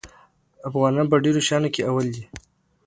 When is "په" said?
1.09-1.17